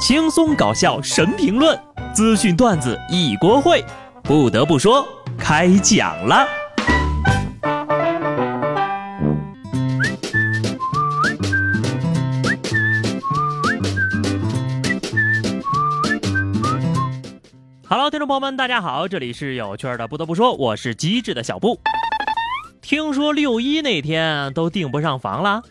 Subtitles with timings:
[0.00, 1.78] 轻松搞笑神评论，
[2.14, 3.84] 资讯段子一锅烩。
[4.22, 6.48] 不得不说，开讲了。
[17.86, 20.08] Hello，听众朋友们，大家好，这里是有趣的。
[20.08, 21.78] 不得不说，我是机智的小布。
[22.80, 25.62] 听说六一那天都订不上房了，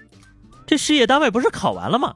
[0.67, 2.13] 这事业单位不是考完了吗？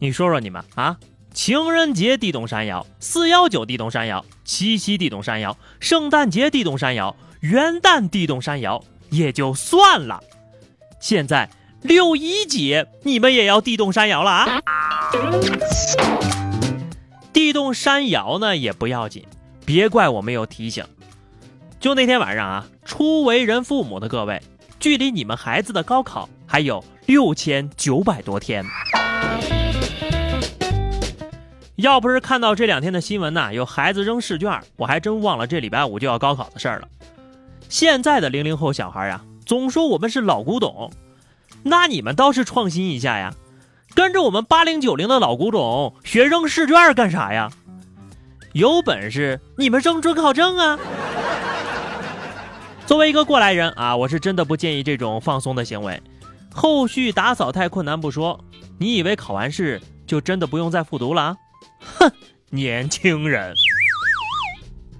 [0.00, 0.96] 你说说你们啊！
[1.34, 10.22] 情人节地动山摇，四幺九地动山摇，七夕地动山摇，圣诞节地动山摇，元旦地动山摇也就算了，
[11.00, 11.50] 现在
[11.82, 14.62] 六一节你们也要地动山摇了啊！
[17.32, 19.24] 地动山摇呢也不要紧，
[19.64, 20.84] 别怪我没有提醒。
[21.78, 24.40] 就那天晚上啊，初为人父母的各位，
[24.80, 28.64] 距离你们孩子的高考还有六千九百多天。
[31.78, 36.88] 要不是看到这两天的新闻呐，有孩子扔试卷，我还真忘了这礼拜五就要高考的事儿了。
[37.68, 40.90] 现在的零零后小孩呀，总说我们是老古董，
[41.62, 43.32] 那你们倒是创新一下呀，
[43.94, 47.48] 跟着我们八零九零的老古董学扔试卷干啥呀？
[48.54, 50.76] 有本事你们扔准考证啊！
[52.86, 56.02] 作为一个过来人啊，我是真的不建议这种放松的行为。
[56.52, 58.44] 后续打扫太困难不说，
[58.78, 61.36] 你以为考完试就真的不用再复读了？
[61.80, 62.10] 哼，
[62.50, 63.54] 年轻人，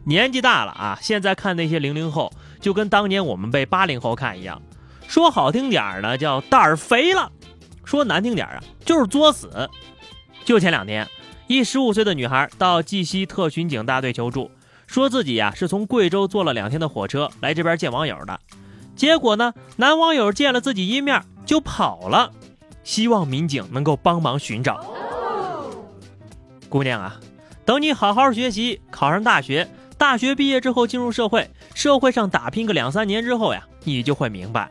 [0.05, 0.99] 年纪大了啊！
[1.01, 4.61] 现在看那些零零后，就跟当年我们被八零后看一样。
[5.07, 7.31] 说好听点儿呢，叫胆儿肥了；
[7.85, 9.69] 说难听点儿啊，就是作死。
[10.45, 11.09] 就前两天，
[11.47, 14.51] 一十五岁的女孩到绩溪特巡警大队求助，
[14.87, 18.39] 说自己呀是从贵州坐了两天的火车来这边见网友的，
[18.97, 22.33] 结果呢，男网友见了自己一面就跑了，
[22.85, 24.83] 希望民警能够帮忙寻找。
[26.69, 27.19] 姑娘啊，
[27.65, 34.69] 等你好好学习，考上大学，大学毕业之后进入社会，社会上打拼个两三年之后呀，你就会明白，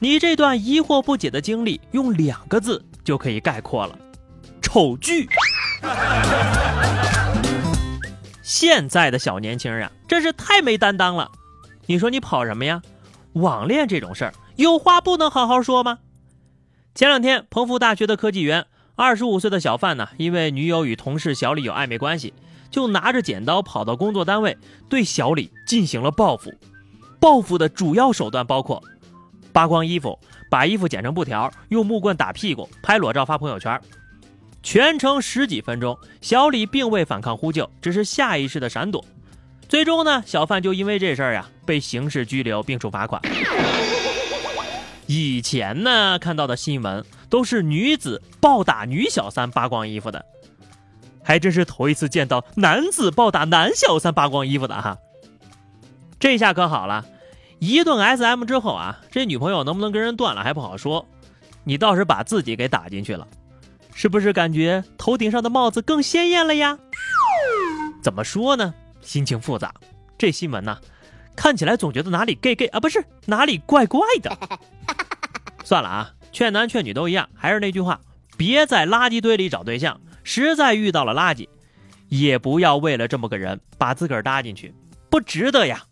[0.00, 3.96] 你这段疑惑不解的经历，用两个字就可以概括了：
[4.60, 5.28] 丑剧。
[8.42, 11.30] 现在的小年轻啊，真是太没担当了。
[11.86, 12.82] 你说你跑什么呀？
[13.34, 16.00] 网恋这种事儿，有话不能好好说吗？
[16.92, 18.66] 前两天，彭福大学的科技园。
[19.00, 22.34] 二十五岁的小范呢，因为女友与同事小李有暧昧关系，
[22.70, 24.54] 就拿着剪刀跑到工作单位，
[24.90, 26.52] 对小李进行了报复。
[27.18, 28.82] 报复的主要手段包括
[29.54, 30.18] 扒光衣服，
[30.50, 33.80] 把衣服剪成布条，用木棍打屁股，拍裸照发朋友圈。
[34.62, 39.02] 全程十几分钟，小李并未反抗呼救，只是下意识的闪躲。
[39.66, 43.22] 最终呢，小范就因为这事儿呀，被刑事拘留并处罚款。
[45.12, 47.04] 以前呢，看到的新闻。
[47.30, 50.24] 都是女子暴打女小三扒光衣服的，
[51.22, 54.98] 还真是头一次见到男子暴打男小三扒光衣服的哈。
[56.18, 57.06] 这下可好了，
[57.60, 61.06] 一顿 SM 之后啊，这女朋友能不能跟人断了还不好说。
[61.62, 63.28] 你倒是把自己给打进去了，
[63.94, 66.80] 是不是感觉头顶上的帽子更鲜艳了呀？
[68.02, 68.74] 怎么说呢？
[69.00, 69.72] 心情复杂。
[70.18, 70.78] 这新闻呢，
[71.36, 74.36] 看起来总觉得哪里 gay gay 啊，不是哪里怪怪的。
[75.64, 76.12] 算了啊。
[76.32, 78.00] 劝男劝女都一样，还是那句话，
[78.36, 80.00] 别在垃圾堆里找对象。
[80.22, 81.48] 实在遇到了垃圾，
[82.08, 84.72] 也不要为了这么个人把自个儿搭进去，
[85.08, 85.82] 不值得呀。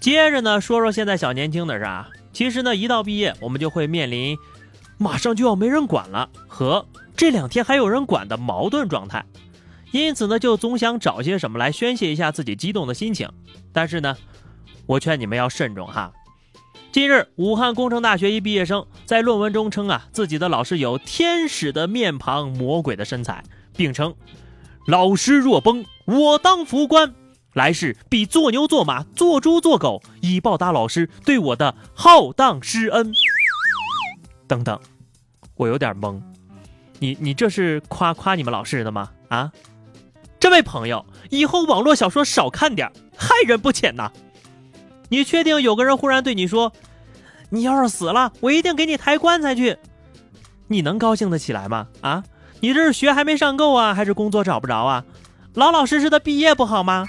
[0.00, 2.08] 接着呢，说说现在小年轻的事啊。
[2.32, 4.36] 其实呢，一到毕业，我们就会面临
[4.98, 6.84] 马上就要没人管了和
[7.16, 9.24] 这两天还有人管的矛盾状态。
[9.92, 13.30] 因此呢，就总想找些什么来宣泄一下自己激动的心情。
[13.72, 14.16] 但是呢，
[14.86, 16.10] 我劝你们要慎重哈。
[16.92, 23.42] 近日，武汉工程大学一毕业生在论文中称啊，自己的老师有天使的面庞、魔鬼的身材，
[23.74, 24.14] 并称
[24.86, 27.14] ：“老师若崩，我当副官，
[27.54, 33.10] 来世必做牛做马、做猪做狗，以报答老师对我的浩荡师恩。”
[34.46, 34.78] 等等，
[35.54, 36.20] 我有点懵，
[36.98, 39.10] 你你这是夸夸你们老师的吗？
[39.28, 39.50] 啊，
[40.38, 44.12] 这位朋友，以后网络小说少看点，害人不浅呐。
[45.12, 46.72] 你确定有个人忽然对你说
[47.52, 49.76] ：“你要是死了，我一定给你抬棺材去。”
[50.68, 51.88] 你能高兴得起来吗？
[52.00, 52.24] 啊，
[52.60, 55.04] 你这是学还没上够啊，还是工作找不着啊？
[55.52, 57.04] 老老实实的毕业不好吗？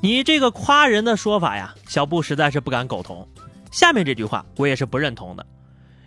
[0.00, 3.28] 你这个夸人的说法呀，小布实在是不敢苟同。
[3.72, 5.44] 下面这句话我也是不认同的。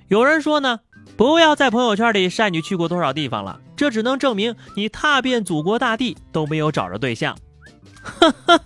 [0.07, 0.79] 有人说呢，
[1.17, 7.38] 不要在朋友圈里晒你去过多少地方了，这只能证明你踏遍祖国大地都没有找着对象。
[8.03, 8.59] 呵呵，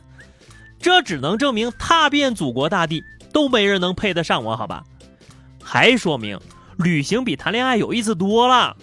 [0.80, 4.84] 这只能证明踏遍祖国大地都没人能配得上我，好吧？
[5.64, 6.40] 还说明
[6.78, 8.76] 旅行比谈恋爱有意思多了。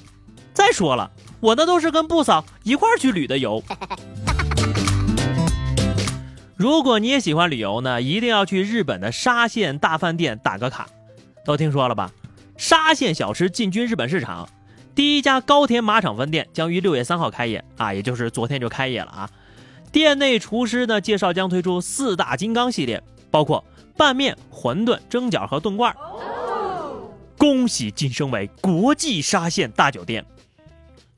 [0.55, 1.11] 再说了，
[1.41, 3.63] 我那都是跟布嫂一块儿去旅的游。
[6.57, 10.89] 如果你也喜欢旅游呢，一定要去日本的沙县大饭店打个卡。
[11.45, 12.11] 都听说了吧？
[12.57, 14.49] 沙县小吃进军日本市场，
[14.95, 19.31] 第一家高田马场分店将于六月三号开业啊，也就是昨天就开业了啊。
[19.91, 23.65] 店内厨师呢介绍将推出四大金刚系列，包括
[23.97, 25.95] 拌面、馄饨、蒸饺和炖罐。
[27.37, 30.25] 恭喜晋升为国际沙县大酒店。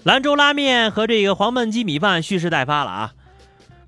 [0.04, 3.12] 兰州拉面和这个黄焖鸡米饭蓄势待发了啊！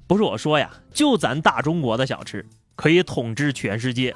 [0.06, 2.44] 不是我说呀，就咱大中国的小吃
[2.75, 4.14] 可以统治全世界。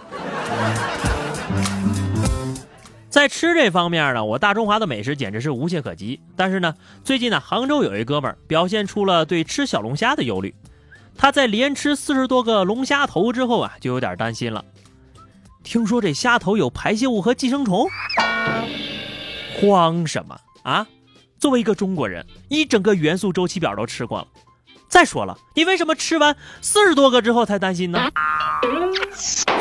[3.16, 6.20] 在吃这方面呢，我大中华的美食简直是无懈可击。
[6.36, 10.54] 但是呢，最近呢，杭州有一哥们儿表现出了对吃小龙虾的忧虑。
[11.16, 14.62] 他在连吃四十多个龙虾头之后啊，就有点担心了。
[15.64, 17.88] 听说这虾头有排泄物和寄生虫，
[19.58, 20.86] 慌什么啊？
[21.38, 24.28] 作为一个中国人，一整个元素周期表都吃过了。
[24.90, 28.10] 再说了，你为什么吃完四十多个之后才担心呢？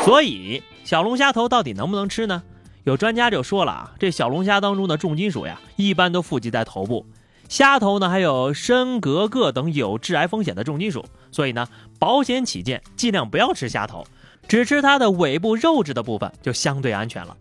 [0.04, 2.42] 所以，小龙虾头到底能不能吃呢？
[2.86, 7.04] 有专家就说了啊，这小龙虾当中的重金属呀，一般都富集在头部，
[7.48, 11.66] 虾头呢还有砷、镉、铬等有致癌风险的重金属，所以呢，
[11.98, 14.06] 保险起见，尽量不要吃虾头，
[14.46, 17.36] 只吃它的尾部肉质的部分就相对安全了。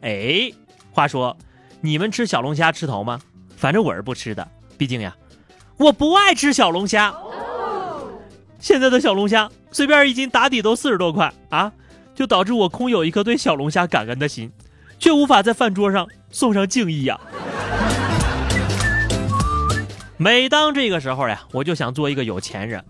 [0.00, 0.50] 哎，
[0.92, 1.36] 话说，
[1.82, 3.20] 你们吃小龙虾吃头吗？
[3.54, 4.48] 反正我是不吃的，
[4.78, 5.14] 毕竟呀，
[5.76, 7.14] 我不爱吃小龙虾。
[8.58, 11.70] 现在的小龙虾随便一斤打底都四十多块啊！
[12.14, 14.50] 就导致我空有一颗对小龙虾感恩的心，
[14.98, 17.20] 却无法在饭桌上送上敬意呀。
[20.16, 22.84] 每当这个时候呀，我就想做一个有钱人。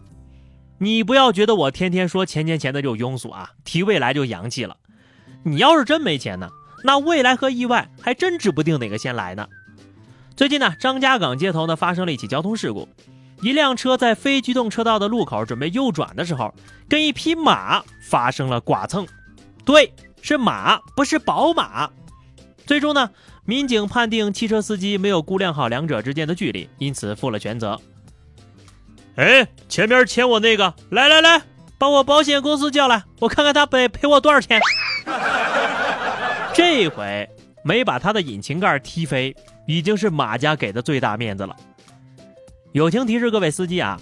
[0.79, 4.77] 你不要觉得我天天说钱钱钱的就庸俗啊，提未来就洋气了。
[5.45, 6.51] 你要是真没钱呢，
[6.85, 9.47] 那未来和意外还真指不定哪个先来呢。
[10.37, 12.89] 最近呢，张家港街头呢发生了一起交通事故。
[13.43, 16.55] 一辆车在非机动车道的路口准备右转的时候，
[16.89, 19.07] 跟一匹马发生了剐蹭。
[19.65, 19.93] 对，
[20.23, 21.91] 是马，不是宝马。
[22.65, 23.11] 最终呢，
[23.45, 27.81] 民警判定汽车司机没有估量好两者之间的距离，因此负了全责。
[29.17, 31.43] 哎，前面牵我那个，来来来，
[31.79, 34.61] 把我保险公司叫来，我看看他得赔我多少钱。
[36.55, 37.29] 这回
[37.65, 39.35] 没把他的引擎盖踢飞，
[39.67, 41.57] 已经是马家给的最大面子了。
[42.73, 44.01] 友情提示各位司机啊，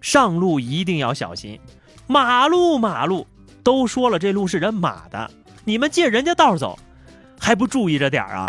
[0.00, 1.60] 上路一定要小心，
[2.08, 3.26] 马路马路
[3.62, 5.30] 都说了这路是人马的，
[5.64, 6.76] 你们借人家道走，
[7.38, 8.46] 还不注意着点儿啊？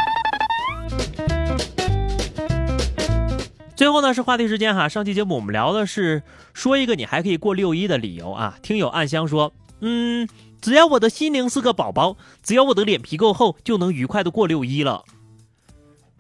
[3.76, 6.24] 最后呢是话题时间哈，上期节目我们聊的是
[6.54, 8.58] 说一个你还可以过六一的理由啊。
[8.64, 10.28] 听友暗香说，嗯，
[10.62, 15.04] 只要我的心灵是个宝宝，只要我的脸皮够厚，就能愉快的过六一了。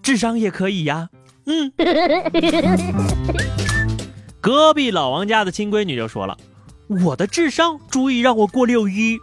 [0.03, 1.09] 智商也可以呀。
[1.45, 1.73] 嗯，
[4.43, 6.37] 隔壁老王家的亲闺女就说了
[7.05, 9.17] ：“我的智商足以让我过六一，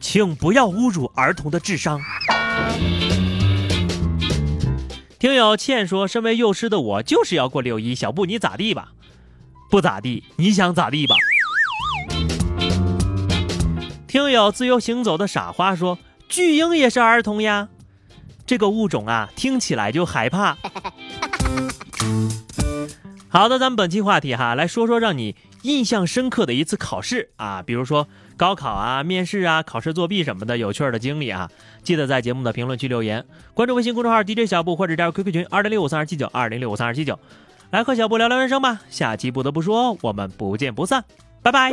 [0.00, 2.00] 请不要侮辱儿童的智商。”
[5.20, 8.88] 听友倩说：“身为幼师的我就是要过六一，小布你咋地吧？
[9.70, 11.14] 不咋地，你想咋地吧？”
[14.08, 17.68] 听友自由行走的傻花说：“巨婴也是儿童呀。”
[18.44, 20.58] 这个物种啊，听起来就害怕。
[23.34, 31.50] 好的，咱们本期话题哈，来说说让你印象深刻的一次考试啊，比如说高考啊、面试啊、考试作弊什么的有趣的经历啊，
[31.82, 37.18] 记得在节目的评论区留言，关注微信公众号 DJ 小布或者加入 QQ 群二零六五三二七九二零六五三二七九，
[37.72, 38.80] 来和小布聊聊人生吧。
[38.88, 41.04] 下期不得不说，我们不见不散，
[41.42, 41.72] 拜拜。